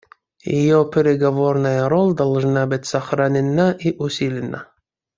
Ее 0.47 0.89
переговорная 0.91 1.87
роль 1.87 2.15
должна 2.15 2.65
быть 2.65 2.87
сохранена 2.87 3.71
и 3.79 3.95
усилена. 3.99 4.67